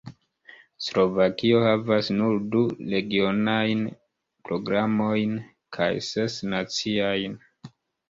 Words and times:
Slovakio 0.85 1.59
havas 1.65 2.09
nur 2.15 2.39
du 2.57 2.63
regionajn 2.95 3.85
programojn 4.51 5.39
kaj 5.81 5.91
ses 6.11 6.43
naciajn. 6.53 7.43